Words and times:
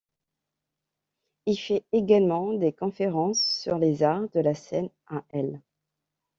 Il 1.45 1.57
fait 1.57 1.83
également 1.91 2.53
des 2.53 2.73
conférences 2.73 3.39
sur 3.43 3.77
les 3.77 4.01
arts 4.01 4.29
de 4.31 4.39
la 4.39 4.55
scène 4.55 4.89
à 5.05 5.21
l'. 5.33 5.61